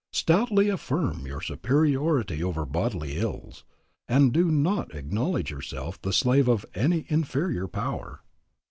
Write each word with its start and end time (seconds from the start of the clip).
Stoutly 0.13 0.67
affirm 0.69 1.27
your 1.27 1.41
superiority 1.41 2.43
over 2.43 2.65
bodily 2.65 3.17
ills, 3.19 3.63
and 4.07 4.33
do 4.33 4.49
not 4.49 4.95
acknowledge 4.95 5.51
yourself 5.51 6.01
the 6.01 6.11
slave 6.11 6.47
of 6.47 6.65
any 6.73 7.05
inferior 7.07 7.67
power. 7.67 8.23